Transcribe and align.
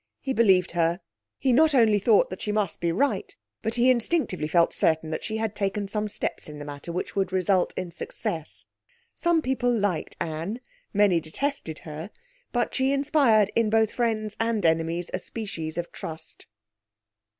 He 0.19 0.33
believed 0.33 0.71
her. 0.71 0.99
He 1.37 1.53
not 1.53 1.75
only 1.75 1.99
thought 1.99 2.31
that 2.31 2.41
she 2.41 2.51
must 2.51 2.81
be 2.81 2.91
right, 2.91 3.35
but 3.61 3.75
he 3.75 3.91
instinctively 3.91 4.47
felt 4.47 4.73
certain 4.73 5.11
that 5.11 5.23
she 5.23 5.37
had 5.37 5.53
taken 5.55 5.87
some 5.87 6.07
steps 6.07 6.49
in 6.49 6.57
the 6.57 6.65
matter 6.65 6.91
which 6.91 7.15
would 7.15 7.31
result 7.31 7.71
in 7.77 7.91
success. 7.91 8.65
Some 9.13 9.43
people 9.43 9.71
liked 9.71 10.17
Anne, 10.19 10.59
many 10.91 11.19
detested 11.19 11.77
her, 11.85 12.09
but 12.51 12.73
she 12.73 12.91
inspired 12.91 13.51
in 13.55 13.69
both 13.69 13.93
friends 13.93 14.35
and 14.39 14.65
enemies 14.65 15.11
a 15.13 15.19
species 15.19 15.77
of 15.77 15.91
trust. 15.91 16.47